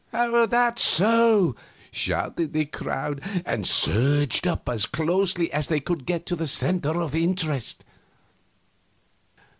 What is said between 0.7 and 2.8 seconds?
so!" shouted the